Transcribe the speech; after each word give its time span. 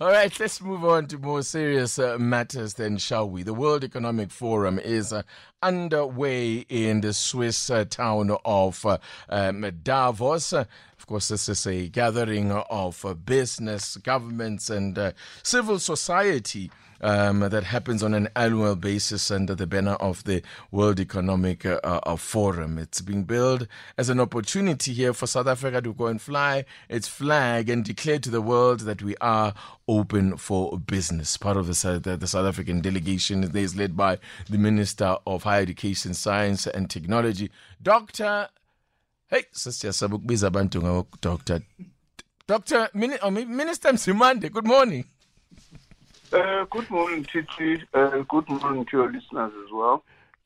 All 0.00 0.08
right, 0.08 0.40
let's 0.40 0.62
move 0.62 0.82
on 0.82 1.08
to 1.08 1.18
more 1.18 1.42
serious 1.42 1.98
uh, 1.98 2.16
matters 2.16 2.72
then, 2.72 2.96
shall 2.96 3.28
we? 3.28 3.42
The 3.42 3.52
World 3.52 3.84
Economic 3.84 4.30
Forum 4.30 4.78
is 4.78 5.12
uh, 5.12 5.24
underway 5.62 6.64
in 6.70 7.02
the 7.02 7.12
Swiss 7.12 7.68
uh, 7.68 7.84
town 7.84 8.34
of 8.46 8.86
uh, 8.86 8.96
um, 9.28 9.70
Davos. 9.82 10.54
of 10.54 10.66
course, 11.06 11.28
this 11.28 11.50
is 11.50 11.66
a 11.66 11.88
gathering 11.90 12.50
of 12.50 13.04
uh, 13.04 13.12
business, 13.12 13.98
governments, 13.98 14.70
and 14.70 14.96
uh, 14.98 15.12
civil 15.42 15.78
society 15.78 16.70
um, 17.00 17.40
that 17.40 17.64
happens 17.64 18.02
on 18.02 18.14
an 18.14 18.28
annual 18.36 18.76
basis 18.76 19.30
under 19.30 19.54
the 19.54 19.66
banner 19.66 19.94
of 19.94 20.24
the 20.24 20.42
World 20.70 21.00
Economic 21.00 21.64
uh, 21.64 21.80
uh, 21.82 22.16
Forum. 22.16 22.78
It's 22.78 23.00
being 23.00 23.24
billed 23.24 23.66
as 23.96 24.08
an 24.08 24.20
opportunity 24.20 24.92
here 24.92 25.12
for 25.12 25.26
South 25.26 25.46
Africa 25.46 25.80
to 25.82 25.92
go 25.92 26.06
and 26.06 26.20
fly 26.20 26.64
its 26.88 27.08
flag 27.08 27.68
and 27.68 27.84
declare 27.84 28.18
to 28.18 28.30
the 28.30 28.40
world 28.40 28.80
that 28.80 29.02
we 29.02 29.16
are 29.20 29.54
open 29.88 30.36
for 30.36 30.78
business. 30.78 31.36
Part 31.36 31.56
of 31.56 31.66
the, 31.66 32.00
the, 32.02 32.16
the 32.16 32.26
South 32.26 32.46
African 32.46 32.80
delegation 32.80 33.44
is 33.56 33.76
led 33.76 33.96
by 33.96 34.18
the 34.48 34.58
Minister 34.58 35.16
of 35.26 35.42
Higher 35.42 35.62
Education, 35.62 36.14
Science 36.14 36.66
and 36.66 36.88
Technology, 36.90 37.50
Dr. 37.82 38.48
Hey, 39.28 39.44
sasiyasaba 39.52 40.16
ukubiza 40.16 40.46
abantu 40.46 41.06
Dr. 41.20 41.60
Dr. 42.46 42.90
Minister 42.94 43.92
Nzimande, 43.92 44.50
good 44.50 44.66
morning. 44.66 45.04
Uh, 46.32 46.64
good 46.70 46.88
morning, 46.90 47.24
Titi. 47.24 47.82
Uh, 47.92 48.18
good 48.28 48.48
morning 48.48 48.84
to 48.86 48.96
your 48.96 49.12
listeners 49.12 49.52
as 49.64 49.72
well. 49.72 50.04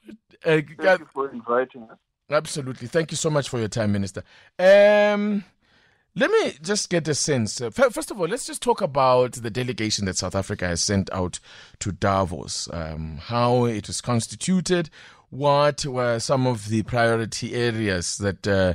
Uh, 0.08 0.12
Thank 0.42 0.70
you 1.00 1.08
for 1.12 1.30
inviting 1.30 1.82
us. 1.90 1.98
Absolutely. 2.30 2.88
Thank 2.88 3.10
you 3.10 3.16
so 3.16 3.28
much 3.28 3.48
for 3.48 3.58
your 3.58 3.68
time, 3.68 3.92
Minister. 3.92 4.22
Um, 4.58 5.44
let 6.16 6.30
me 6.30 6.52
just 6.62 6.88
get 6.88 7.06
a 7.08 7.14
sense. 7.14 7.60
Uh, 7.60 7.70
first 7.70 8.10
of 8.10 8.18
all, 8.18 8.26
let's 8.26 8.46
just 8.46 8.62
talk 8.62 8.80
about 8.80 9.32
the 9.32 9.50
delegation 9.50 10.06
that 10.06 10.16
South 10.16 10.34
Africa 10.34 10.66
has 10.66 10.82
sent 10.82 11.12
out 11.12 11.38
to 11.80 11.92
Davos, 11.92 12.68
um, 12.72 13.18
how 13.20 13.66
it 13.66 13.86
was 13.86 14.00
constituted, 14.00 14.88
what 15.28 15.84
were 15.84 16.18
some 16.18 16.46
of 16.46 16.68
the 16.68 16.82
priority 16.84 17.54
areas 17.54 18.16
that 18.18 18.46
uh, 18.46 18.74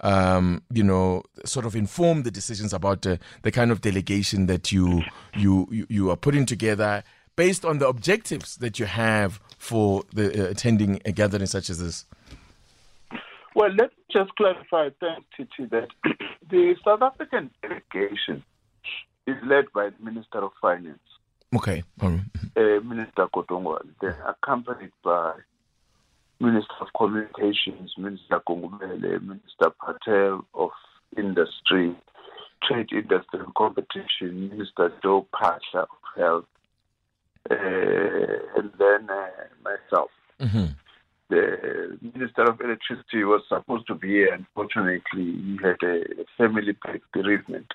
um, 0.00 0.62
you 0.72 0.82
know, 0.82 1.22
sort 1.44 1.66
of 1.66 1.74
inform 1.74 2.22
the 2.22 2.30
decisions 2.30 2.72
about 2.72 3.06
uh, 3.06 3.16
the 3.42 3.50
kind 3.50 3.70
of 3.70 3.80
delegation 3.80 4.46
that 4.46 4.72
you, 4.72 5.02
you 5.36 5.68
you 5.70 5.86
you 5.88 6.10
are 6.10 6.16
putting 6.16 6.46
together 6.46 7.02
based 7.36 7.64
on 7.64 7.78
the 7.78 7.86
objectives 7.86 8.56
that 8.56 8.78
you 8.80 8.86
have 8.86 9.40
for 9.58 10.02
the 10.12 10.46
uh, 10.46 10.50
attending 10.50 11.00
a 11.04 11.12
gathering 11.12 11.46
such 11.46 11.70
as 11.70 11.78
this? 11.78 12.04
Well, 13.54 13.70
let's 13.76 13.94
just 14.10 14.34
clarify, 14.36 14.90
thanks, 15.00 15.26
Titi, 15.36 15.68
that 15.70 15.88
the 16.50 16.74
South 16.84 17.02
African 17.02 17.50
delegation 17.62 18.44
is 19.26 19.36
led 19.44 19.66
by 19.74 19.90
the 19.90 20.04
Minister 20.04 20.38
of 20.38 20.52
Finance. 20.60 20.98
Okay. 21.54 21.82
Um, 22.00 22.30
uh, 22.56 22.80
Minister 22.84 23.26
Godongwana. 23.34 23.88
They're 24.00 24.22
accompanied 24.28 24.92
by 25.02 25.34
Minister 26.40 26.74
of 26.80 26.88
Communications, 26.96 27.92
Minister 27.98 28.40
Gungubele, 28.48 29.20
Minister 29.20 29.70
Patel 29.84 30.44
of 30.54 30.70
Industry, 31.16 31.96
Trade, 32.62 32.92
Industry 32.92 33.40
and 33.40 33.54
Competition, 33.54 34.48
Minister 34.50 34.92
Joe 35.02 35.26
Phaahla 35.34 35.82
of 35.82 35.88
Health, 36.16 36.44
uh, 37.50 37.54
and 38.56 38.70
then 38.78 39.08
uh, 39.10 39.28
myself. 39.64 40.10
Mm-hmm. 40.40 40.66
The 41.30 41.98
Minister 42.14 42.42
of 42.44 42.60
Electricity 42.60 43.24
was 43.24 43.42
supposed 43.48 43.86
to 43.88 43.94
be 43.94 44.08
here. 44.08 44.32
Unfortunately, 44.32 45.02
he 45.14 45.58
had 45.62 45.76
a 45.82 46.04
family 46.38 46.74
bereavement. 47.12 47.66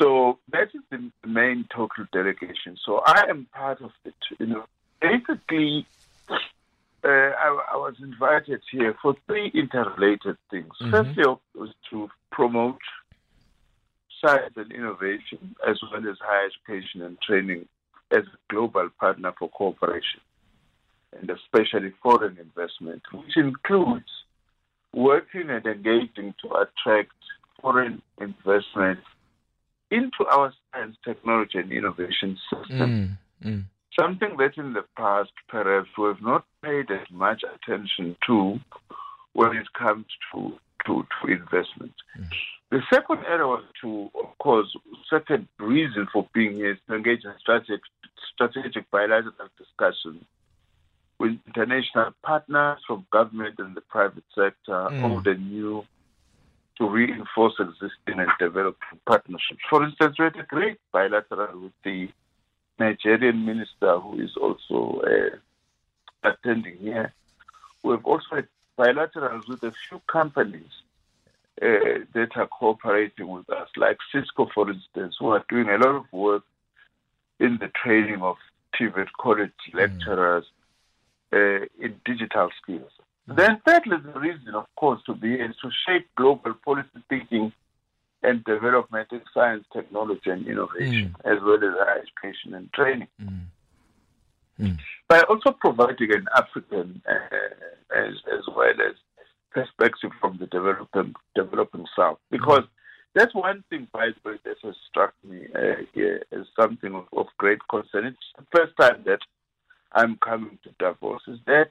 So 0.00 0.38
that 0.52 0.68
is 0.74 0.80
the 0.90 1.10
main 1.26 1.66
total 1.74 2.06
delegation. 2.12 2.76
So 2.84 3.02
I 3.04 3.24
am 3.28 3.46
part 3.52 3.80
of 3.82 3.90
it. 4.04 4.14
You 4.38 4.46
know, 4.46 4.64
basically, 5.00 5.86
uh, 7.04 7.08
I, 7.08 7.64
I, 7.72 7.76
was 7.76 7.94
invited 8.00 8.60
here 8.70 8.94
for 9.02 9.14
three 9.26 9.50
interrelated 9.54 10.36
things. 10.50 10.70
Mm-hmm. 10.80 10.90
Firstly, 10.90 11.24
was 11.54 11.70
to 11.90 12.08
promote 12.30 12.78
science 14.24 14.54
and 14.56 14.70
innovation, 14.72 15.56
as 15.68 15.80
well 15.90 16.08
as 16.08 16.16
higher 16.20 16.46
education 16.46 17.02
and 17.02 17.18
training 17.20 17.66
as 18.12 18.24
a 18.24 18.52
global 18.52 18.88
partner 19.00 19.32
for 19.38 19.48
cooperation, 19.48 20.20
and 21.18 21.28
especially 21.30 21.92
foreign 22.02 22.38
investment, 22.38 23.02
which 23.12 23.36
includes 23.36 24.10
working 24.94 25.50
and 25.50 25.66
engaging 25.66 26.34
to 26.42 26.54
attract 26.54 27.10
foreign 27.60 28.00
investment 28.20 29.00
into 29.90 30.24
our 30.30 30.52
science, 30.72 30.96
technology, 31.04 31.58
and 31.58 31.72
innovation 31.72 32.38
system. 32.50 33.18
Mm, 33.44 33.48
mm 33.48 33.64
something 33.98 34.36
that 34.38 34.56
in 34.56 34.72
the 34.72 34.84
past 34.96 35.32
perhaps 35.48 35.88
we 35.98 36.06
have 36.06 36.22
not 36.22 36.44
paid 36.62 36.90
as 36.90 37.06
much 37.10 37.42
attention 37.54 38.16
to 38.26 38.58
when 39.32 39.56
it 39.56 39.66
comes 39.72 40.06
to, 40.32 40.52
to, 40.86 41.06
to 41.20 41.32
investment. 41.32 41.94
Mm. 42.18 42.28
The 42.70 42.80
second 42.90 43.18
area 43.28 43.46
was 43.46 43.64
to, 43.82 44.10
of 44.14 44.38
course, 44.38 44.74
second 45.10 45.46
reason 45.58 46.08
for 46.12 46.26
being 46.32 46.56
here 46.56 46.72
is 46.72 46.78
to 46.88 46.94
engage 46.94 47.24
in 47.24 47.32
strategic, 47.38 47.80
strategic 48.32 48.90
bilateral 48.90 49.34
discussions 49.58 50.24
with 51.18 51.38
international 51.46 52.12
partners 52.22 52.78
from 52.86 53.06
government 53.12 53.56
and 53.58 53.76
the 53.76 53.82
private 53.82 54.24
sector, 54.34 54.54
mm. 54.90 55.04
old 55.04 55.26
and 55.26 55.50
new, 55.50 55.84
to 56.78 56.88
reinforce 56.88 57.54
existing 57.60 58.18
and 58.18 58.30
developing 58.40 58.98
partnerships. 59.06 59.60
For 59.68 59.84
instance, 59.84 60.16
we 60.18 60.24
had 60.24 60.36
a 60.36 60.44
great 60.44 60.78
bilateral 60.92 61.60
with 61.60 61.72
the 61.84 62.08
Nigerian 62.82 63.38
minister 63.52 63.92
who 64.02 64.20
is 64.26 64.34
also 64.44 64.78
uh, 65.12 66.28
attending 66.30 66.76
here. 66.78 67.12
We've 67.82 68.04
also 68.12 68.30
had 68.36 68.48
bilaterals 68.78 69.46
with 69.48 69.62
a 69.62 69.72
few 69.84 70.00
companies 70.18 70.72
uh, 71.60 72.00
that 72.14 72.30
are 72.36 72.48
cooperating 72.58 73.28
with 73.28 73.48
us, 73.50 73.68
like 73.76 73.98
Cisco, 74.10 74.48
for 74.54 74.70
instance, 74.70 75.16
who 75.18 75.28
are 75.28 75.44
doing 75.48 75.68
a 75.68 75.78
lot 75.84 75.94
of 76.02 76.06
work 76.12 76.44
in 77.38 77.58
the 77.62 77.70
training 77.82 78.20
of 78.22 78.36
TVET 78.74 79.08
college 79.20 79.60
mm. 79.68 79.74
lecturers 79.80 80.46
uh, 81.32 81.62
in 81.84 81.90
digital 82.04 82.48
skills. 82.60 82.92
Mm. 83.28 83.36
Then, 83.36 83.52
thirdly, 83.64 83.96
the 84.08 84.18
reason, 84.28 84.54
of 84.54 84.66
course, 84.76 85.00
to 85.06 85.14
be 85.14 85.34
is 85.34 85.54
to 85.62 85.70
shape 85.84 86.06
global 86.16 86.54
policy 86.64 87.00
thinking 87.08 87.52
and 88.22 88.44
development 88.44 89.08
in 89.12 89.20
science, 89.34 89.64
technology, 89.72 90.30
and 90.30 90.46
innovation, 90.46 91.14
mm. 91.24 91.32
as 91.32 91.42
well 91.42 91.56
as 91.56 91.74
higher 91.78 92.02
education 92.02 92.54
and 92.54 92.72
training. 92.72 93.08
Mm. 93.20 93.40
Mm. 94.60 94.78
By 95.08 95.22
also 95.22 95.50
providing 95.52 96.12
an 96.12 96.26
African 96.36 97.02
uh, 97.08 97.96
as, 97.96 98.14
as 98.32 98.44
well 98.54 98.74
as 98.88 98.94
perspective 99.50 100.10
from 100.20 100.38
the 100.38 100.46
developing, 100.46 101.14
developing 101.34 101.86
South. 101.96 102.18
Because 102.30 102.62
that's 103.14 103.34
one 103.34 103.64
thing, 103.68 103.88
by 103.92 104.08
the 104.08 104.30
way, 104.30 104.36
that 104.44 104.56
has 104.62 104.74
struck 104.88 105.14
me 105.24 105.46
uh, 105.54 105.82
here 105.92 106.22
as 106.32 106.46
something 106.58 106.94
of, 106.94 107.06
of 107.12 107.26
great 107.38 107.58
concern. 107.68 108.06
It's 108.06 108.18
the 108.38 108.46
first 108.56 108.72
time 108.80 109.02
that 109.04 109.20
I'm 109.92 110.16
coming 110.16 110.58
to 110.64 110.70
Davos, 110.78 111.20
is 111.28 111.38
that 111.46 111.68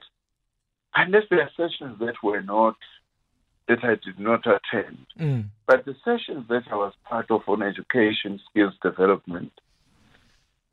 unless 0.94 1.24
there 1.30 1.40
are 1.40 1.50
sessions 1.56 1.98
that 1.98 2.14
were 2.22 2.42
not 2.42 2.76
that 3.68 3.84
I 3.84 3.94
did 4.04 4.18
not 4.18 4.44
attend. 4.46 5.06
Mm. 5.18 5.44
But 5.66 5.84
the 5.84 5.94
sessions 6.04 6.46
that 6.48 6.64
I 6.70 6.76
was 6.76 6.92
part 7.04 7.30
of 7.30 7.42
on 7.46 7.62
education, 7.62 8.40
skills 8.50 8.74
development, 8.82 9.52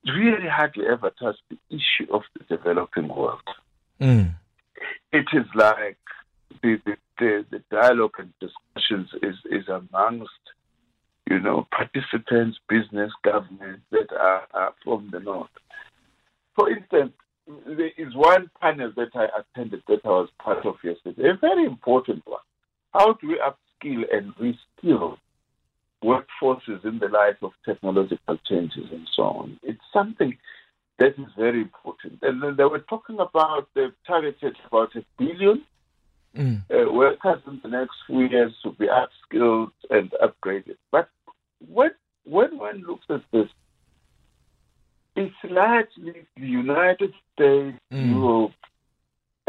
really 0.05 0.47
hardly 0.47 0.85
ever 0.87 1.11
touched 1.19 1.43
the 1.49 1.57
issue 1.69 2.11
of 2.11 2.23
the 2.37 2.57
developing 2.57 3.07
world. 3.07 3.41
Mm. 4.01 4.35
It 5.11 5.25
is 5.33 5.45
like 5.55 5.97
the, 6.61 6.79
the, 6.85 6.95
the, 7.19 7.45
the, 7.51 7.63
dialogue 7.69 8.15
and 8.17 8.33
discussions 8.39 9.09
is, 9.21 9.35
is 9.51 9.67
amongst, 9.67 10.31
you 11.29 11.39
know, 11.39 11.67
participants, 11.71 12.57
business, 12.67 13.11
government 13.23 13.81
that 13.91 14.11
are, 14.13 14.47
are 14.53 14.73
from 14.83 15.09
the 15.11 15.19
north. 15.19 15.49
For 16.55 16.69
instance, 16.69 17.13
there 17.65 17.91
is 17.97 18.15
one 18.15 18.49
panel 18.61 18.91
that 18.95 19.09
I 19.15 19.27
attended 19.39 19.83
that 19.87 20.01
I 20.05 20.09
was 20.09 20.29
part 20.43 20.65
of 20.65 20.75
yesterday, 20.83 21.29
a 21.29 21.37
very 21.37 21.65
important 21.65 22.23
one. 22.25 22.39
How 22.93 23.13
do 23.13 23.27
we 23.27 23.39
upskill 23.39 24.03
and 24.11 24.33
reskill 24.35 25.17
workforces 26.03 26.83
in 26.85 26.99
the 26.99 27.09
light 27.09 27.37
of 27.41 27.51
technological 27.65 28.37
changes 28.47 28.87
and 28.91 29.07
so 29.15 29.23
on? 29.23 29.59
It's 29.63 29.81
something 29.93 30.37
That 30.99 31.17
is 31.17 31.31
very 31.37 31.61
important. 31.61 32.19
And 32.21 32.43
then 32.43 32.55
they 32.57 32.65
were 32.65 32.79
talking 32.79 33.19
about 33.19 33.69
they've 33.73 33.93
targeted 34.05 34.57
about 34.67 34.93
a 34.97 35.03
billion 35.17 35.63
mm. 36.35 36.61
uh, 36.69 36.91
workers 36.91 37.41
in 37.47 37.61
the 37.63 37.69
next 37.69 37.95
few 38.05 38.25
years 38.27 38.53
to 38.63 38.71
be 38.71 38.87
upskilled 38.87 39.71
and 39.89 40.13
upgraded. 40.21 40.75
But 40.91 41.09
when 41.67 41.91
when 42.25 42.57
one 42.57 42.83
looks 42.85 43.05
at 43.09 43.23
this, 43.31 43.47
it's 45.15 45.35
largely 45.43 46.25
the 46.35 46.45
United 46.45 47.13
States, 47.33 47.79
mm. 47.93 48.09
Europe, 48.15 48.51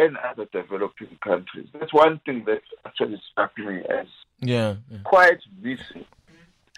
and 0.01 0.17
other 0.17 0.47
developing 0.51 1.19
countries. 1.23 1.69
That's 1.79 1.93
one 1.93 2.21
thing 2.25 2.45
that 2.47 2.63
actually 2.87 3.21
struck 3.31 3.57
me 3.59 3.83
as 3.89 4.07
yeah, 4.41 4.77
yeah. 4.91 4.99
quite 5.05 5.41
missing. 5.61 6.07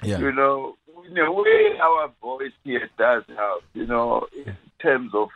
Yeah. 0.02 0.18
You 0.18 0.32
know, 0.32 0.76
in 1.08 1.16
a 1.16 1.32
way, 1.32 1.78
our 1.80 2.10
voice 2.20 2.52
here 2.64 2.90
does 2.98 3.22
help, 3.36 3.62
you 3.74 3.86
know, 3.86 4.26
in 4.36 4.56
terms 4.80 5.12
of 5.14 5.28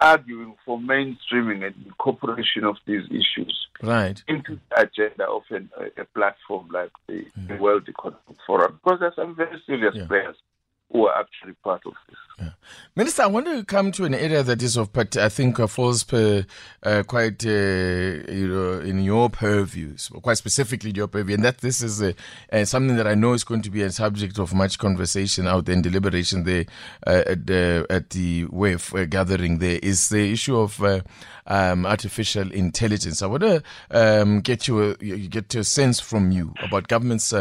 arguing 0.00 0.54
for 0.64 0.78
mainstreaming 0.78 1.64
and 1.64 1.74
incorporation 1.86 2.64
of 2.64 2.76
these 2.86 3.04
issues 3.10 3.66
right. 3.82 4.22
into 4.28 4.58
the 4.70 4.80
agenda 4.80 5.28
of 5.28 5.42
an, 5.50 5.68
a, 5.96 6.04
platform 6.06 6.68
like 6.72 6.90
the, 7.08 7.24
mm. 7.38 7.48
the, 7.48 7.56
World 7.56 7.88
Economic 7.88 8.20
Forum, 8.46 8.80
because 8.82 9.00
there's 9.00 9.16
some 9.16 9.34
very 9.34 9.60
serious 9.66 9.94
yeah. 9.94 10.06
players 10.06 10.36
who 10.90 11.06
are 11.06 11.20
actually 11.20 11.52
part 11.62 11.82
of 11.84 11.92
this. 12.08 12.16
Yeah. 12.38 12.50
Minister, 12.96 13.22
I 13.22 13.26
want 13.26 13.46
to 13.46 13.64
come 13.64 13.92
to 13.92 14.04
an 14.04 14.14
area 14.14 14.42
that 14.42 14.62
is 14.62 14.76
of, 14.76 14.90
I 14.96 15.28
think 15.28 15.60
uh, 15.60 15.66
falls 15.66 16.02
per, 16.04 16.46
uh, 16.82 17.02
quite, 17.06 17.44
uh, 17.44 17.48
you 17.48 18.48
know, 18.48 18.80
in 18.80 19.02
your 19.02 19.28
purviews, 19.28 20.08
quite 20.22 20.38
specifically 20.38 20.92
your 20.94 21.08
purview, 21.08 21.34
and 21.34 21.44
that 21.44 21.58
this 21.58 21.82
is 21.82 22.00
uh, 22.00 22.12
uh, 22.52 22.64
something 22.64 22.96
that 22.96 23.06
I 23.06 23.14
know 23.14 23.32
is 23.32 23.44
going 23.44 23.62
to 23.62 23.70
be 23.70 23.82
a 23.82 23.90
subject 23.90 24.38
of 24.38 24.54
much 24.54 24.78
conversation 24.78 25.46
out 25.46 25.66
there 25.66 25.74
and 25.74 25.82
deliberation 25.82 26.44
there 26.44 26.64
at 27.06 27.46
the 27.46 27.86
at 27.90 28.10
the 28.10 28.46
WEF 28.46 29.10
gathering. 29.10 29.58
There 29.58 29.78
is 29.82 30.08
the 30.08 30.32
issue 30.32 30.58
of 30.58 30.80
um, 31.46 31.86
artificial 31.86 32.50
intelligence. 32.52 33.20
I 33.20 33.26
want 33.26 33.42
to 33.42 33.62
um, 33.90 34.40
get 34.40 34.68
you 34.68 34.82
a, 34.82 34.94
get 34.94 35.54
a 35.54 35.64
sense 35.64 36.00
from 36.00 36.30
you 36.30 36.54
about 36.64 36.88
government's 36.88 37.32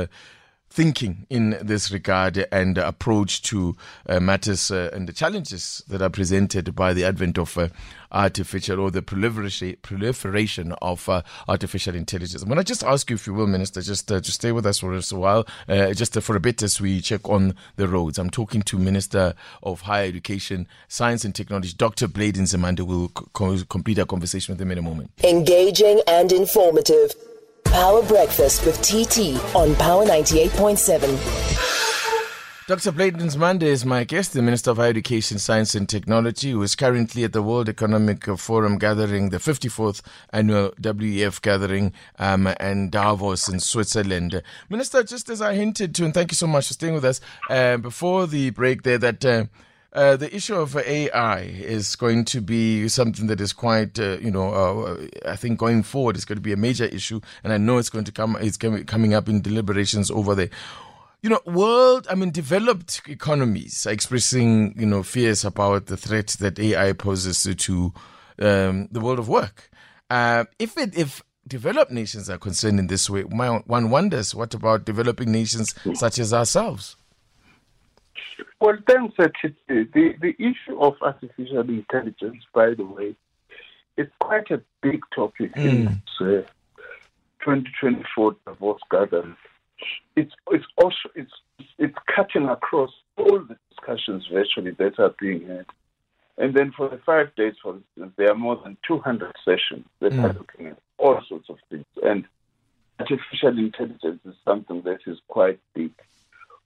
thinking 0.70 1.26
in 1.30 1.58
this 1.62 1.92
regard 1.92 2.46
and 2.52 2.78
approach 2.78 3.42
to 3.42 3.76
uh, 4.08 4.20
matters 4.20 4.70
uh, 4.70 4.90
and 4.94 5.08
the 5.08 5.14
challenges 5.14 5.84
that 5.88 6.02
are 6.02 6.10
presented 6.10 6.76
by 6.76 6.94
the 6.94 7.04
advent 7.04 7.38
of 7.38 7.58
uh, 7.58 7.68
artificial 8.12 8.80
or 8.80 8.92
the 8.92 9.02
proliferation 9.02 10.72
of 10.82 11.10
uh, 11.10 11.22
artificial 11.48 11.96
intelligence. 11.96 12.42
I'm 12.42 12.50
going 12.50 12.58
to 12.58 12.64
just 12.64 12.84
ask 12.84 13.10
you, 13.10 13.16
if 13.16 13.28
you 13.28 13.34
will, 13.34 13.48
Minister, 13.48 13.82
just 13.82 14.12
uh, 14.12 14.20
to 14.20 14.32
stay 14.32 14.52
with 14.52 14.66
us 14.66 14.80
for 14.80 14.94
a 14.94 15.02
while, 15.20 15.48
uh, 15.68 15.94
just 15.94 16.20
for 16.22 16.36
a 16.36 16.40
bit 16.40 16.62
as 16.62 16.80
we 16.80 17.02
check 17.02 17.28
on 17.28 17.56
the 17.76 17.88
roads. 17.88 18.18
I'm 18.18 18.30
talking 18.30 18.62
to 18.64 18.78
Minister 18.78 19.34
of 19.64 19.82
Higher 19.82 20.08
Education, 20.08 20.68
Science 20.88 21.26
and 21.26 21.34
Technology, 21.34 21.74
Dr. 21.78 22.08
Blade 22.08 22.36
Nzimande. 22.36 22.82
We'll 22.82 23.10
co- 23.10 23.58
complete 23.70 24.00
our 24.00 24.06
conversation 24.06 24.54
with 24.54 24.62
him 24.62 24.72
in 24.72 24.78
a 24.78 24.82
moment. 24.82 25.12
Engaging 25.24 26.02
and 26.08 26.32
informative. 26.32 27.14
Power 27.72 28.02
Breakfast 28.02 28.66
with 28.66 28.82
TT 28.82 29.36
on 29.56 29.76
Power 29.76 30.06
98.7. 30.06 31.68
Dr. 32.68 32.92
Blade 32.92 33.16
Nzimande 33.16 33.64
is 33.64 33.86
my 33.86 34.04
guest, 34.04 34.34
the 34.34 34.42
Minister 34.42 34.72
of 34.72 34.78
Higher 34.78 34.90
Education, 34.90 35.38
Science 35.40 35.76
and 35.76 35.88
Technology, 35.88 36.52
who 36.52 36.62
is 36.64 36.76
currently 36.76 37.24
at 37.24 37.34
the 37.34 37.42
World 37.42 37.70
Economic 37.70 38.26
Forum 38.26 38.78
gathering, 38.78 39.30
the 39.30 39.38
54th 39.38 40.02
annual 40.34 40.72
WEF 40.82 41.42
gathering, 41.42 41.94
um, 42.20 42.48
and 42.60 42.92
Davos 42.92 43.48
in 43.48 43.60
Switzerland. 43.60 44.42
Minister, 44.70 45.04
just 45.04 45.30
as 45.30 45.42
I 45.42 45.54
hinted 45.56 45.94
to, 45.96 46.06
and 46.06 46.14
thank 46.14 46.32
you 46.32 46.36
so 46.36 46.48
much 46.48 46.68
for 46.68 46.74
staying 46.74 46.94
with 46.94 47.06
us 47.06 47.22
uh, 47.50 47.78
before 47.78 48.28
the 48.28 48.50
break 48.50 48.84
there, 48.84 48.98
that 48.98 49.26
uh, 49.26 49.46
uh, 49.98 50.16
the 50.16 50.34
issue 50.34 50.54
of 50.54 50.78
AI 50.78 51.40
is 51.40 51.96
going 51.96 52.24
to 52.26 52.40
be 52.40 52.88
something 52.88 53.26
that 53.26 53.42
is 53.42 53.52
quite, 53.52 54.00
uh, 54.00 54.20
you 54.20 54.30
know, 54.30 54.54
uh, 54.54 55.08
I 55.26 55.36
think 55.36 55.58
going 55.58 55.82
forward 55.82 56.16
is 56.16 56.24
going 56.24 56.38
to 56.38 56.42
be 56.42 56.54
a 56.54 56.58
major 56.58 56.86
issue, 56.86 57.20
and 57.44 57.52
I 57.52 57.58
know 57.58 57.80
it's 57.80 57.90
going 57.90 58.06
to 58.06 58.12
come. 58.12 58.38
It's 58.40 58.58
coming 58.58 59.16
up 59.16 59.28
in 59.28 59.42
deliberations 59.42 60.12
over 60.12 60.36
there. 60.36 60.52
You 61.24 61.32
know, 61.32 61.40
world, 61.48 62.06
I 62.12 62.16
mean, 62.16 62.30
developed 62.30 63.02
economies 63.08 63.88
are 63.88 63.92
expressing, 63.92 64.76
you 64.80 64.86
know, 64.86 65.02
fears 65.02 65.44
about 65.44 65.88
the 65.88 65.98
threat 65.98 66.28
that 66.40 66.60
AI 66.60 66.94
poses 66.94 67.56
to 67.56 67.94
um, 68.38 68.90
the 68.92 69.00
world 69.00 69.18
of 69.18 69.28
work. 69.28 69.72
Uh, 70.12 70.46
if 70.60 70.78
it, 70.78 70.96
if 70.96 71.24
developed 71.48 71.92
nations 71.92 72.30
are 72.30 72.38
concerned 72.38 72.78
in 72.78 72.86
this 72.86 73.10
way, 73.10 73.24
one 73.24 73.90
wonders 73.90 74.36
what 74.36 74.54
about 74.54 74.86
developing 74.86 75.32
nations 75.32 75.74
such 75.96 76.20
as 76.20 76.36
ourselves? 76.36 76.98
Well, 78.60 78.78
thanks, 78.88 79.16
The, 79.18 80.16
the 80.20 80.36
issue 80.40 80.80
of 80.80 80.96
artificial 81.02 81.62
intelligence, 81.62 82.44
by 82.54 82.74
the 82.74 82.86
way, 82.86 83.16
is 83.98 84.08
quite 84.20 84.50
a 84.52 84.62
big 84.82 85.02
topic 85.14 85.54
mm. 85.54 85.66
in 85.66 85.86
this 85.86 86.46
uh, 86.46 86.50
2024 87.44 88.36
Davos 88.46 88.80
gathering. 88.90 89.36
It's 90.16 90.34
it's 90.50 90.66
also 90.78 91.10
it's 91.16 91.32
it's 91.78 91.98
cutting 92.16 92.48
across 92.48 92.92
all 93.16 93.40
the 93.40 93.58
discussions 93.70 94.28
virtually 94.32 94.72
that 94.72 95.00
are 95.00 95.14
being 95.20 95.48
had. 95.48 95.66
And 96.40 96.54
then 96.54 96.72
for 96.72 96.90
the 96.90 96.98
five 96.98 97.36
days, 97.36 97.56
for 97.62 97.76
instance, 97.76 98.14
there 98.16 98.32
are 98.32 98.36
more 98.36 98.56
than 98.64 98.78
200 98.88 99.36
sessions 99.44 99.86
that 100.00 100.14
mm. 100.14 100.24
are 100.24 100.34
looking 100.34 100.68
at 100.68 100.78
all 100.98 101.20
sorts 101.28 101.50
of 101.50 101.58
things. 101.70 101.86
And 102.04 102.26
artificial 103.00 103.58
intelligence 103.58 104.22
is 104.26 104.36
something 104.46 104.82
that 104.84 105.00
is 105.08 105.20
quite 105.28 105.60
big. 105.74 105.92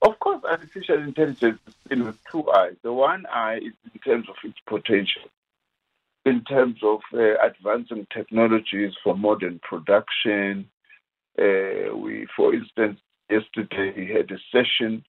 Of 0.02 0.20
course, 0.20 0.44
artificial 0.44 0.98
intelligence 0.98 1.60
is 1.66 1.76
seen 1.92 2.06
with 2.06 2.18
two 2.32 2.50
eyes. 2.52 2.76
The 2.84 2.94
one 2.94 3.26
eye 3.28 3.58
is 3.58 3.74
in 3.94 4.00
terms 4.06 4.28
of 4.30 4.36
its 4.44 4.58
potential, 4.68 5.24
in 6.26 6.44
terms 6.44 6.78
of 6.84 7.00
uh, 7.14 7.36
advancing 7.46 8.08
technologies 8.14 8.94
for 9.04 9.16
modern 9.16 9.60
production. 9.60 10.70
Uh, 11.40 11.96
we, 11.96 12.28
for 12.36 12.54
instance, 12.54 13.00
yesterday 13.30 13.94
we 13.96 14.08
had 14.08 14.30
a 14.32 14.40
session 14.52 15.04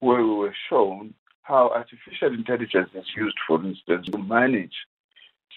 where 0.00 0.22
we 0.22 0.34
were 0.34 0.54
shown 0.68 1.14
how 1.42 1.70
artificial 1.70 2.34
intelligence 2.34 2.90
is 2.94 3.06
used, 3.16 3.36
for 3.46 3.62
instance, 3.64 4.06
to 4.08 4.18
manage 4.18 4.74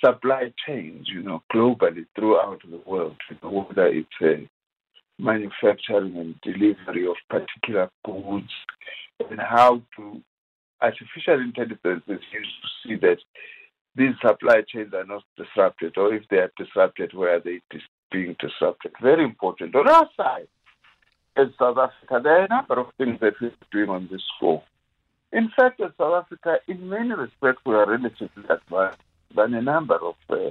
supply 0.04 0.54
chains, 0.66 1.08
you 1.10 1.22
know, 1.22 1.42
globally 1.54 2.06
throughout 2.16 2.62
the 2.70 2.82
world, 2.86 3.18
you 3.30 3.38
know, 3.44 3.66
whether 3.68 3.88
it's 3.88 4.08
uh, 4.22 4.46
manufacturing 5.18 6.16
and 6.16 6.40
delivery 6.42 7.06
of 7.08 7.16
particular 7.30 7.90
goods 8.06 8.52
and 9.30 9.40
how 9.40 9.82
to 9.96 10.22
artificial 10.82 11.40
intelligence 11.40 12.04
is 12.08 12.22
used 12.32 12.58
to 12.62 12.70
see 12.84 12.96
that 12.96 13.18
these 13.96 14.14
supply 14.22 14.62
chains 14.68 14.94
are 14.94 15.06
not 15.06 15.24
disrupted 15.36 15.98
or 15.98 16.14
if 16.14 16.24
they 16.30 16.38
are 16.38 16.52
disrupted 16.58 17.14
where 17.14 17.36
are 17.36 17.40
they 17.40 17.62
dis- 17.70 17.82
being 18.12 18.36
disrupted? 18.40 18.92
Very 19.02 19.24
important. 19.24 19.76
On 19.76 19.88
our 19.88 20.10
side 20.16 20.48
in 21.38 21.54
south 21.60 21.78
africa 21.78 22.20
there 22.24 22.42
are 22.42 22.46
a 22.46 22.50
number 22.50 22.80
of 22.80 22.88
things 22.98 23.20
that 23.22 23.34
we're 23.42 23.52
doing 23.72 23.90
on 23.90 24.08
this 24.12 24.22
score. 24.36 24.64
In 25.32 25.50
fact 25.56 25.80
in 25.80 25.90
south 25.98 26.26
africa 26.26 26.58
in 26.68 26.90
many 26.90 27.14
respects 27.14 27.62
we 27.66 27.76
are 27.76 27.90
relatively 27.90 28.44
advanced 28.50 29.00
than 29.36 29.54
a 29.54 29.62
number 29.62 29.96
of 29.96 30.16
uh, 30.30 30.50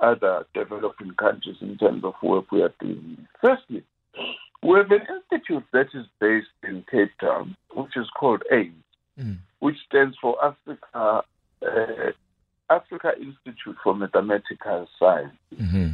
other 0.00 0.46
developing 0.54 1.12
countries 1.12 1.56
in 1.60 1.76
terms 1.78 2.04
of 2.04 2.14
work 2.22 2.50
we 2.50 2.62
are 2.62 2.74
doing. 2.80 3.26
Firstly, 3.40 3.82
we 4.62 4.76
have 4.78 4.90
an 4.90 5.06
institute 5.08 5.64
that 5.72 5.88
is 5.94 6.06
based 6.20 6.48
in 6.62 6.84
Cape 6.90 7.12
Town, 7.20 7.56
which 7.74 7.96
is 7.96 8.08
called 8.18 8.42
AIMS, 8.52 8.74
mm. 9.18 9.38
which 9.60 9.76
stands 9.86 10.16
for 10.20 10.36
Africa 10.44 11.22
uh, 11.62 12.12
Africa 12.68 13.12
Institute 13.20 13.76
for 13.82 13.94
Mathematical 13.94 14.88
Science, 14.98 15.36
mm-hmm. 15.54 15.90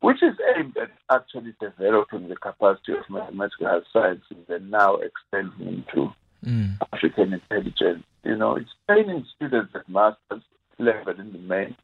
which 0.00 0.22
is 0.22 0.36
aimed 0.56 0.76
at 0.76 0.90
actually 1.10 1.54
developing 1.60 2.28
the 2.28 2.36
capacity 2.36 2.92
of 2.92 3.10
mathematical 3.10 3.82
sciences 3.92 4.44
and 4.48 4.70
now 4.70 4.96
extending 4.96 5.84
into 5.92 6.12
mm. 6.44 6.76
African 6.92 7.32
intelligence. 7.32 8.04
You 8.24 8.36
know, 8.36 8.56
it's 8.56 8.70
training 8.88 9.26
students 9.34 9.72
at 9.74 9.88
master's 9.88 10.42
level 10.78 11.18
in 11.18 11.32
the 11.32 11.38
main 11.38 11.76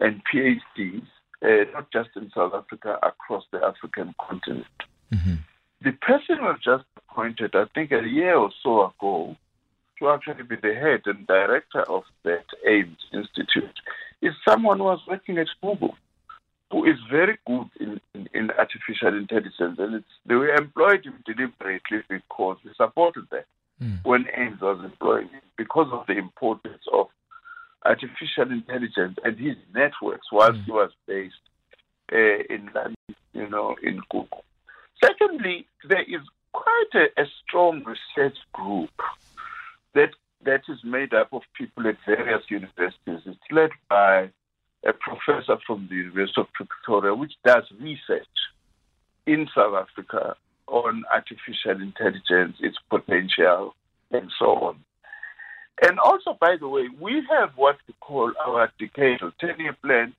and 0.00 0.22
PhDs, 0.32 1.06
uh, 1.42 1.70
not 1.72 1.90
just 1.92 2.10
in 2.16 2.30
South 2.34 2.54
Africa, 2.54 2.98
across 3.02 3.44
the 3.52 3.58
African 3.58 4.14
continent. 4.20 4.66
Mm-hmm. 5.12 5.34
The 5.82 5.92
person 5.92 6.42
was 6.42 6.58
just 6.64 6.84
appointed, 6.96 7.54
I 7.54 7.64
think, 7.74 7.90
a 7.92 8.06
year 8.06 8.36
or 8.36 8.50
so 8.62 8.86
ago, 8.86 9.36
to 10.00 10.08
actually 10.08 10.42
be 10.42 10.56
the 10.56 10.74
head 10.74 11.02
and 11.06 11.26
director 11.26 11.82
of 11.82 12.02
that 12.24 12.44
AIMS 12.66 12.98
Institute, 13.12 13.78
is 14.22 14.34
someone 14.48 14.78
who 14.78 14.84
was 14.84 15.00
working 15.06 15.38
at 15.38 15.46
Google, 15.62 15.96
who 16.70 16.84
is 16.84 16.96
very 17.10 17.38
good 17.46 17.68
in, 17.78 18.00
in, 18.14 18.28
in 18.34 18.50
artificial 18.50 19.16
intelligence. 19.16 19.78
And 19.78 19.94
it's, 19.96 20.06
they 20.26 20.34
were 20.34 20.54
employed 20.54 21.04
him 21.04 21.22
deliberately 21.24 22.02
because 22.08 22.56
we 22.64 22.70
supported 22.76 23.26
that 23.30 23.46
mm. 23.82 23.98
when 24.04 24.26
AIMS 24.36 24.60
was 24.60 24.84
employing 24.84 25.28
him 25.28 25.42
because 25.56 25.88
of 25.92 26.06
the 26.06 26.16
importance 26.18 26.82
of 26.92 27.06
artificial 27.84 28.50
intelligence 28.50 29.18
and 29.24 29.38
his 29.38 29.56
networks 29.74 30.26
whilst 30.32 30.60
mm. 30.60 30.64
he 30.64 30.72
was 30.72 30.90
based 31.06 31.34
uh, 32.12 32.42
in 32.48 32.70
London, 32.74 32.94
you 33.32 33.48
know, 33.48 33.76
in 33.82 34.00
Google. 34.10 34.44
Secondly, 35.02 35.66
there 35.88 36.02
is 36.02 36.20
quite 36.52 36.90
a, 36.94 37.22
a 37.22 37.26
strong 37.42 37.84
research 37.84 38.36
group 38.52 38.90
that 39.94 40.10
that 40.44 40.62
is 40.68 40.78
made 40.84 41.12
up 41.12 41.32
of 41.32 41.42
people 41.56 41.86
at 41.86 41.96
various 42.06 42.42
universities. 42.48 43.20
It's 43.26 43.38
led 43.50 43.70
by 43.88 44.30
a 44.84 44.92
professor 44.92 45.58
from 45.66 45.86
the 45.90 45.96
University 45.96 46.40
of 46.40 46.46
Pretoria, 46.54 47.14
which 47.14 47.32
does 47.44 47.64
research 47.78 48.26
in 49.26 49.48
South 49.54 49.74
Africa 49.74 50.34
on 50.66 51.04
artificial 51.12 51.82
intelligence, 51.82 52.56
its 52.60 52.78
potential, 52.88 53.74
and 54.10 54.30
so 54.38 54.46
on. 54.46 54.76
And 55.82 55.98
also, 55.98 56.36
by 56.40 56.56
the 56.58 56.68
way, 56.68 56.88
we 57.00 57.22
have 57.30 57.50
what 57.56 57.76
we 57.86 57.94
call 58.00 58.32
our 58.44 58.70
decadal 58.80 59.32
10 59.40 59.48
year 59.58 59.76
plan 59.82 60.14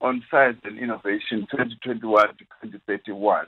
on 0.00 0.24
science 0.30 0.58
and 0.64 0.78
innovation 0.78 1.46
2021 1.50 2.28
to 2.28 2.34
2031, 2.62 3.46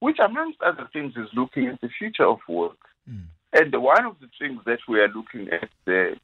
which, 0.00 0.18
amongst 0.18 0.60
other 0.62 0.88
things, 0.92 1.14
is 1.16 1.28
looking 1.34 1.66
at 1.66 1.80
the 1.80 1.88
future 1.98 2.26
of 2.26 2.38
work. 2.48 2.78
Mm. 3.10 3.24
And 3.54 3.72
one 3.80 4.04
of 4.04 4.16
the 4.20 4.28
things 4.38 4.60
that 4.66 4.80
we 4.88 4.98
are 4.98 5.08
looking 5.08 5.48
at 5.52 5.68
there 5.86 6.16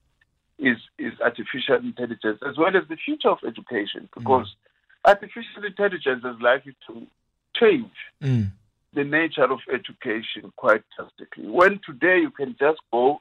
is, 0.58 0.76
is 0.98 1.12
artificial 1.24 1.76
intelligence 1.76 2.40
as 2.46 2.58
well 2.58 2.76
as 2.76 2.82
the 2.88 2.96
future 2.96 3.30
of 3.30 3.38
education, 3.46 4.08
because 4.14 4.48
mm. 4.48 5.10
artificial 5.10 5.64
intelligence 5.64 6.24
is 6.24 6.40
likely 6.42 6.74
to 6.88 7.06
change 7.54 7.92
mm. 8.20 8.50
the 8.94 9.04
nature 9.04 9.44
of 9.44 9.60
education 9.72 10.52
quite 10.56 10.82
drastically. 10.96 11.48
When 11.48 11.80
today 11.86 12.18
you 12.18 12.30
can 12.30 12.56
just 12.58 12.80
go 12.92 13.20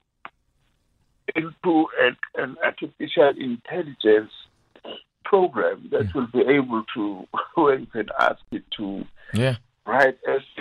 into 1.36 1.88
an, 2.02 2.18
an 2.36 2.58
artificial 2.64 3.32
intelligence 3.38 4.32
program 5.24 5.88
that 5.92 6.08
mm. 6.08 6.16
will 6.16 6.28
be 6.28 6.52
able 6.52 6.84
to, 6.96 7.28
where 7.54 7.78
you 7.78 7.86
can 7.86 8.08
ask 8.20 8.42
it 8.52 8.64
to 8.78 9.06
yeah. 9.36 9.58
write 9.86 10.18
essays 10.28 10.59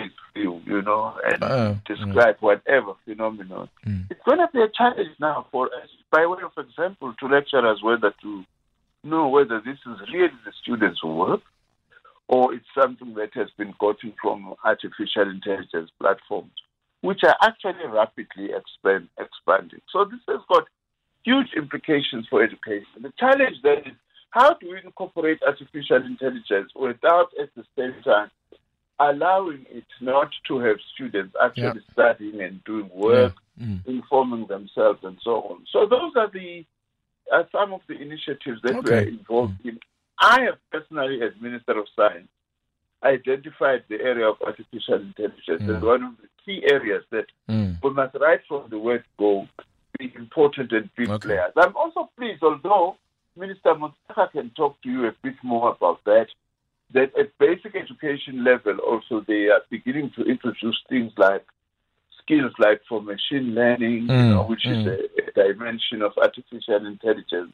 you, 0.69 0.81
know, 0.81 1.17
and 1.23 1.43
uh, 1.43 1.73
describe 1.85 2.37
mm. 2.37 2.41
whatever 2.41 2.93
phenomenon. 3.05 3.69
Mm. 3.85 4.05
It's 4.09 4.21
going 4.25 4.39
to 4.39 4.49
be 4.53 4.61
a 4.61 4.69
challenge 4.69 5.15
now 5.19 5.47
for 5.51 5.67
us, 5.67 5.89
by 6.11 6.25
way 6.25 6.39
of 6.43 6.63
example, 6.63 7.13
to 7.19 7.27
lecturers 7.27 7.79
whether 7.83 8.13
to 8.21 8.43
know 9.03 9.27
whether 9.27 9.61
this 9.61 9.77
is 9.85 9.99
really 10.13 10.29
the 10.45 10.51
students' 10.61 11.03
work 11.03 11.41
or 12.27 12.53
it's 12.53 12.65
something 12.79 13.13
that 13.15 13.29
has 13.33 13.47
been 13.57 13.73
gotten 13.79 14.13
from 14.21 14.53
artificial 14.63 15.29
intelligence 15.29 15.89
platforms 15.99 16.51
which 17.01 17.21
are 17.23 17.35
actually 17.41 17.87
rapidly 17.87 18.49
expand, 18.53 19.07
expanding. 19.17 19.81
So 19.91 20.05
this 20.05 20.19
has 20.27 20.41
got 20.49 20.65
huge 21.23 21.47
implications 21.55 22.27
for 22.29 22.43
education. 22.43 23.01
The 23.01 23.13
challenge 23.17 23.57
then 23.63 23.79
is 23.79 23.97
how 24.31 24.53
do 24.55 24.69
we 24.69 24.77
incorporate 24.83 25.39
artificial 25.45 26.05
intelligence 26.05 26.71
without 26.75 27.29
at 27.41 27.49
the 27.55 27.63
same 27.77 27.95
time 28.03 28.29
allowing 28.99 29.65
it 29.69 29.85
not 30.01 30.29
to 30.47 30.59
have 30.59 30.77
students 30.93 31.35
actually 31.41 31.81
studying 31.91 32.41
and 32.41 32.63
doing 32.65 32.89
work, 32.93 33.33
yeah. 33.57 33.65
mm. 33.65 33.87
informing 33.87 34.45
themselves 34.47 34.99
and 35.03 35.17
so 35.23 35.41
on. 35.43 35.65
So 35.71 35.87
those 35.87 36.13
are 36.15 36.29
the 36.29 36.65
are 37.31 37.47
some 37.51 37.73
of 37.73 37.81
the 37.87 37.93
initiatives 37.93 38.59
that 38.63 38.75
okay. 38.75 38.89
we 38.89 38.95
are 38.97 39.07
involved 39.07 39.53
mm. 39.63 39.69
in. 39.69 39.79
I 40.19 40.41
have 40.41 40.57
personally, 40.71 41.21
as 41.21 41.31
Minister 41.39 41.79
of 41.79 41.87
Science, 41.95 42.27
identified 43.03 43.83
the 43.87 44.01
area 44.01 44.27
of 44.27 44.35
artificial 44.45 44.95
intelligence 44.95 45.61
mm. 45.63 45.77
as 45.77 45.81
one 45.81 46.03
of 46.03 46.13
the 46.17 46.27
key 46.45 46.63
areas 46.69 47.03
that 47.11 47.27
mm. 47.49 47.77
we 47.81 47.89
must, 47.91 48.15
right 48.19 48.41
from 48.47 48.69
the 48.69 48.77
word 48.77 49.03
go, 49.17 49.47
be 49.97 50.11
important 50.15 50.71
and 50.71 50.89
big 50.97 51.09
okay. 51.09 51.27
players. 51.27 51.53
I'm 51.55 51.75
also 51.75 52.09
pleased, 52.17 52.43
although 52.43 52.97
Minister 53.37 53.75
Motshekga 53.75 54.31
can 54.31 54.49
talk 54.51 54.81
to 54.81 54.89
you 54.89 55.07
a 55.07 55.13
bit 55.23 55.35
more 55.43 55.71
about 55.71 56.03
that, 56.05 56.27
that 56.99 57.17
at 57.17 57.37
basic 57.37 57.75
education 57.75 58.43
level 58.43 58.77
also 58.79 59.21
they 59.21 59.47
are 59.47 59.61
beginning 59.69 60.11
to 60.11 60.23
introduce 60.23 60.79
things 60.89 61.13
like 61.17 61.45
skills 62.21 62.51
like 62.59 62.81
for 62.89 63.01
machine 63.01 63.55
learning, 63.55 64.07
mm. 64.07 64.25
you 64.25 64.33
know, 64.33 64.43
which 64.43 64.63
mm. 64.65 64.75
is 64.75 64.85
a, 64.85 65.29
a 65.29 65.47
dimension 65.47 66.01
of 66.01 66.11
artificial 66.17 66.85
intelligence 66.85 67.53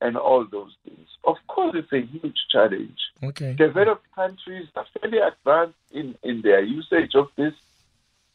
and 0.00 0.16
all 0.16 0.44
those 0.50 0.72
things. 0.84 1.08
Of 1.24 1.36
course, 1.48 1.74
it's 1.74 1.92
a 1.92 2.02
huge 2.02 2.38
challenge. 2.50 2.98
Okay. 3.22 3.54
Developed 3.54 4.06
countries 4.14 4.68
are 4.76 4.86
fairly 5.00 5.18
advanced 5.18 5.78
in, 5.90 6.14
in 6.22 6.42
their 6.42 6.62
usage 6.62 7.14
of 7.14 7.28
this. 7.36 7.54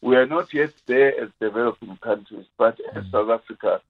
We 0.02 0.16
are 0.16 0.26
not 0.26 0.52
yet 0.54 0.74
there 0.88 1.22
as 1.22 1.30
developing 1.40 1.96
countries, 1.98 2.48
but 2.58 2.80
as 2.96 3.04
mm. 3.04 3.12
South 3.12 3.30
Africa, 3.30 3.82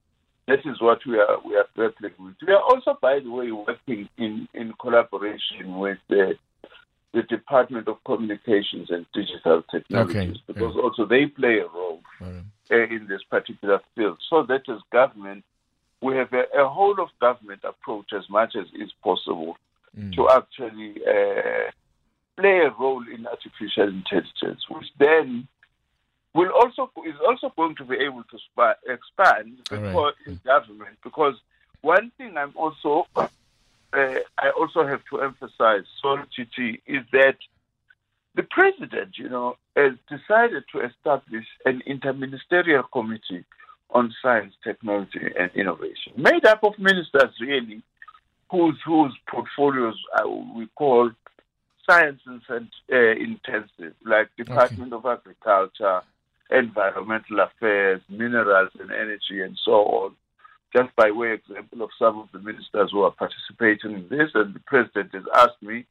that 0.49 0.65
is 0.65 0.81
what 0.81 1.05
we 1.05 1.17
are 1.19 1.37
we 1.45 1.55
are 1.55 1.67
grappling 1.75 2.13
with. 2.19 2.35
We 2.45 2.53
are 2.53 2.61
also, 2.61 2.97
by 2.99 3.19
the 3.19 3.31
way, 3.31 3.51
working 3.51 4.09
in, 4.17 4.47
in 4.53 4.73
collaboration 4.73 5.77
with 5.77 5.99
the, 6.07 6.37
the 7.13 7.23
Department 7.23 7.87
of 7.87 8.03
Communications 8.03 8.89
and 8.89 9.05
Digital 9.13 9.63
Technologies 9.71 10.37
okay. 10.37 10.43
because 10.47 10.73
yeah. 10.75 10.81
also 10.81 11.05
they 11.05 11.25
play 11.25 11.59
a 11.59 11.67
role 11.67 12.01
right. 12.21 12.91
in 12.91 13.07
this 13.07 13.23
particular 13.29 13.81
field. 13.95 14.19
So 14.29 14.43
that 14.43 14.69
as 14.69 14.81
government, 14.91 15.43
we 16.01 16.15
have 16.15 16.31
a, 16.33 16.43
a 16.57 16.69
whole 16.69 16.99
of 17.01 17.09
government 17.19 17.61
approach 17.63 18.13
as 18.13 18.29
much 18.29 18.55
as 18.55 18.67
is 18.79 18.91
possible 19.03 19.57
mm. 19.97 20.13
to 20.15 20.29
actually 20.29 20.95
uh, 21.03 21.71
play 22.37 22.59
a 22.59 22.73
role 22.79 23.03
in 23.11 23.25
artificial 23.25 23.87
intelligence, 23.89 24.63
which 24.69 24.87
then 24.99 25.47
will 26.35 26.51
also 26.51 26.91
is 27.07 27.15
also 27.27 27.51
going 27.55 27.75
to 27.75 27.85
be 27.85 27.95
able 27.95 28.23
to 28.23 28.37
sp- 28.37 28.79
expand 28.87 29.57
right. 29.71 30.13
in 30.27 30.39
government 30.45 30.95
because 31.03 31.33
one 31.81 32.11
thing 32.17 32.37
I'm 32.37 32.53
also 32.55 33.07
uh, 33.93 34.15
I 34.37 34.49
also 34.51 34.85
have 34.85 35.01
to 35.11 35.21
emphasize, 35.21 35.83
sorry, 36.01 36.23
Chichi, 36.31 36.81
is 36.85 37.03
that 37.11 37.37
the 38.35 38.43
president, 38.43 39.17
you 39.17 39.29
know, 39.29 39.57
has 39.75 39.93
decided 40.07 40.63
to 40.71 40.81
establish 40.81 41.45
an 41.65 41.81
interministerial 41.87 42.83
committee 42.91 43.45
on 43.91 44.13
science, 44.21 44.53
technology, 44.63 45.31
and 45.37 45.49
innovation, 45.55 46.13
made 46.15 46.45
up 46.45 46.63
of 46.63 46.77
ministers 46.77 47.33
really 47.41 47.81
whose 48.51 48.79
whose 48.85 49.15
portfolios 49.27 49.95
we 50.55 50.67
call 50.75 51.11
science 51.89 52.21
and 52.27 52.69
uh, 52.91 52.97
intensive, 52.97 53.95
like 54.05 54.29
Department 54.37 54.93
okay. 54.93 55.07
of 55.07 55.19
Agriculture, 55.19 56.01
Environmental 56.51 57.39
Affairs, 57.39 58.01
Minerals 58.09 58.69
and 58.79 58.91
Energy, 58.91 59.41
and 59.41 59.57
so 59.63 59.71
on. 59.71 60.15
Just 60.75 60.95
by 60.95 61.09
way 61.11 61.33
of 61.33 61.39
example 61.39 61.81
of 61.81 61.89
some 61.97 62.19
of 62.19 62.29
the 62.31 62.39
ministers 62.39 62.91
who 62.91 63.01
are 63.01 63.11
participating 63.11 63.93
in 63.93 64.07
this, 64.09 64.29
and 64.35 64.53
the 64.53 64.59
president 64.59 65.13
has 65.13 65.23
asked 65.35 65.61
me 65.61 65.85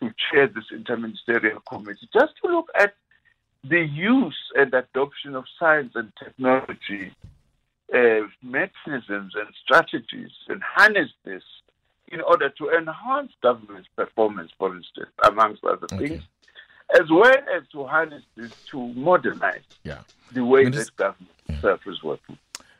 to 0.00 0.10
chair 0.30 0.46
this 0.46 0.64
interministerial 0.72 1.64
committee 1.68 2.08
just 2.12 2.34
to 2.42 2.50
look 2.50 2.68
at 2.78 2.94
the 3.64 3.80
use 3.80 4.38
and 4.54 4.72
adoption 4.74 5.34
of 5.34 5.44
science 5.58 5.92
and 5.94 6.12
technology 6.22 7.12
uh, 7.94 8.20
mechanisms 8.42 9.32
and 9.34 9.48
strategies 9.64 10.30
and 10.48 10.62
harness 10.62 11.10
this 11.24 11.42
in 12.08 12.20
order 12.20 12.48
to 12.50 12.70
enhance 12.70 13.32
government's 13.42 13.88
performance, 13.96 14.50
for 14.58 14.74
instance, 14.76 15.10
amongst 15.24 15.64
other 15.64 15.86
okay. 15.92 16.08
things, 16.08 16.22
as 16.94 17.10
well 17.10 17.36
as 17.54 17.62
to 17.72 17.84
harness 17.84 18.22
this 18.36 18.52
to 18.70 18.88
modernize 18.94 19.60
yeah. 19.84 19.98
the 20.32 20.44
way 20.44 20.64
Minister, 20.64 20.84
that 20.84 20.96
government 20.96 21.30
itself 21.48 21.80
is 21.86 22.02
working. 22.02 22.38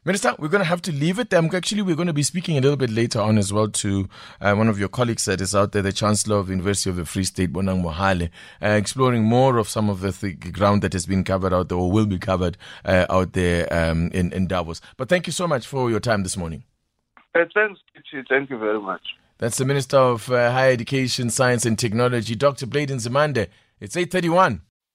Minister, 0.09 0.35
we're 0.39 0.49
going 0.49 0.63
to 0.63 0.69
have 0.69 0.81
to 0.81 0.91
leave 0.91 1.19
it. 1.19 1.35
Um, 1.35 1.51
actually, 1.53 1.83
we're 1.83 1.95
going 1.95 2.07
to 2.07 2.15
be 2.15 2.23
speaking 2.23 2.57
a 2.57 2.63
little 2.63 2.79
bit 2.79 2.89
later 2.89 3.21
on 3.21 3.37
as 3.37 3.53
well 3.53 3.69
to 3.69 4.09
uh, 4.41 4.55
one 4.55 4.67
of 4.67 4.79
your 4.79 4.89
colleagues 4.89 5.27
that 5.27 5.43
is 5.43 5.55
out 5.55 5.73
there, 5.73 5.83
the 5.83 5.93
Chancellor 5.93 6.39
of 6.39 6.47
the 6.47 6.53
University 6.55 6.89
of 6.89 6.97
the 6.97 7.05
Free 7.05 7.25
State, 7.25 7.53
Bonang 7.53 7.83
Mohale, 7.83 8.31
uh, 8.63 8.69
exploring 8.69 9.25
more 9.25 9.59
of 9.59 9.69
some 9.69 9.91
of 9.91 10.01
the 10.01 10.11
th- 10.11 10.41
ground 10.55 10.81
that 10.81 10.95
has 10.95 11.05
been 11.05 11.25
covered 11.25 11.53
out 11.53 11.69
there 11.69 11.77
or 11.77 11.93
will 11.93 12.07
be 12.07 12.19
covered 12.19 12.57
uh, 12.87 13.05
out 13.11 13.35
there 13.35 13.71
um, 13.71 14.09
in, 14.15 14.33
in 14.33 14.47
Davos. 14.47 14.81
But 14.97 15.11
thank 15.11 15.27
you 15.27 15.33
so 15.35 15.47
much 15.47 15.67
for 15.67 15.91
your 15.91 16.01
time 16.01 16.23
this 16.23 16.39
morning. 16.39 16.65
Uh, 17.35 17.41
thanks, 17.55 17.79
Thank 18.31 18.49
you 18.49 18.57
very 18.57 18.81
much. 18.81 19.03
That's 19.37 19.59
the 19.59 19.67
Minister 19.67 19.99
of 19.99 20.31
uh, 20.31 20.53
Higher 20.53 20.73
Education, 20.73 21.29
Science 21.29 21.67
and 21.67 21.79
Technology, 21.79 22.35
Dr. 22.35 22.65
Blade 22.65 22.89
Nzimande. 22.89 23.49
It's 23.79 23.95
831. 23.95 24.63